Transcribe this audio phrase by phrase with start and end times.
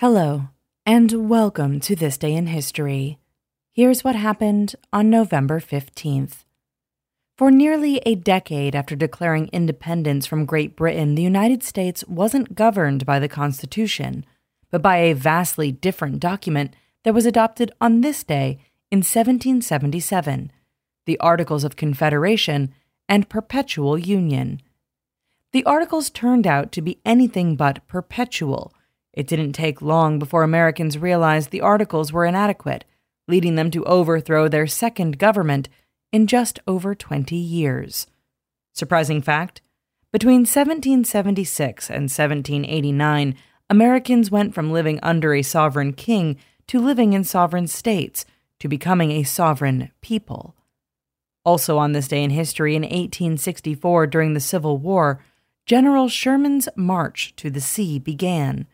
[0.00, 0.50] Hello,
[0.86, 3.18] and welcome to This Day in History.
[3.72, 6.44] Here's what happened on November 15th.
[7.36, 13.06] For nearly a decade after declaring independence from Great Britain, the United States wasn't governed
[13.06, 14.24] by the Constitution,
[14.70, 18.60] but by a vastly different document that was adopted on this day
[18.92, 20.52] in 1777
[21.06, 22.72] the Articles of Confederation
[23.08, 24.62] and Perpetual Union.
[25.50, 28.72] The Articles turned out to be anything but perpetual.
[29.18, 32.84] It didn't take long before Americans realized the Articles were inadequate,
[33.26, 35.68] leading them to overthrow their second government
[36.12, 38.06] in just over 20 years.
[38.72, 39.60] Surprising fact
[40.12, 43.34] between 1776 and 1789,
[43.68, 46.36] Americans went from living under a sovereign king
[46.68, 48.24] to living in sovereign states
[48.60, 50.54] to becoming a sovereign people.
[51.44, 55.20] Also, on this day in history, in 1864, during the Civil War,
[55.66, 58.68] General Sherman's March to the Sea began.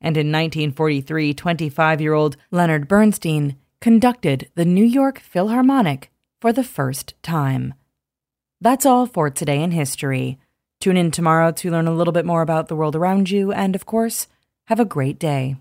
[0.00, 6.64] And in 1943, 25 year old Leonard Bernstein conducted the New York Philharmonic for the
[6.64, 7.74] first time.
[8.60, 10.38] That's all for today in history.
[10.80, 13.74] Tune in tomorrow to learn a little bit more about the world around you, and
[13.74, 14.28] of course,
[14.66, 15.56] have a great day.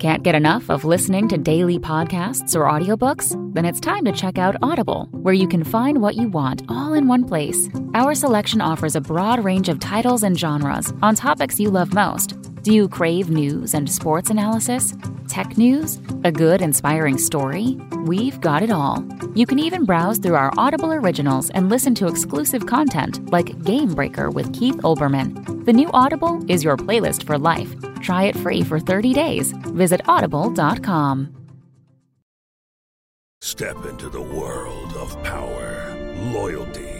[0.00, 3.36] Can't get enough of listening to daily podcasts or audiobooks?
[3.54, 6.94] Then it's time to check out Audible, where you can find what you want all
[6.94, 7.68] in one place.
[7.92, 12.39] Our selection offers a broad range of titles and genres on topics you love most.
[12.62, 14.92] Do you crave news and sports analysis?
[15.28, 15.98] Tech news?
[16.24, 17.78] A good, inspiring story?
[18.04, 19.02] We've got it all.
[19.34, 23.94] You can even browse through our Audible originals and listen to exclusive content like Game
[23.94, 25.64] Breaker with Keith Olbermann.
[25.64, 27.74] The new Audible is your playlist for life.
[28.02, 29.52] Try it free for 30 days.
[29.74, 31.34] Visit audible.com.
[33.40, 35.96] Step into the world of power,
[36.34, 36.99] loyalty,